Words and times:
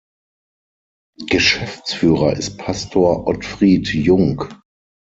Geschäftsführer 1.27 2.33
ist 2.35 2.57
Pastor 2.57 3.27
Otfried 3.27 3.87
Junk. 3.93 4.49